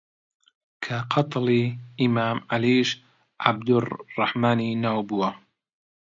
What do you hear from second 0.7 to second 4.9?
کە قاتڵی ئیمام عەلیش عەبدوڕڕەحمانی